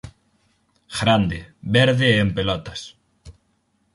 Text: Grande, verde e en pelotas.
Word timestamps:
Grande, 0.99 1.39
verde 1.75 2.07
e 2.15 2.19
en 2.23 2.29
pelotas. 2.37 2.81